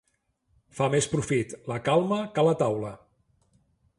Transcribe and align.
Fa 0.77 0.87
més 0.93 1.07
profit 1.11 1.53
la 1.73 1.77
calma 1.89 2.19
que 2.39 2.47
la 2.49 2.57
taula. 2.65 2.95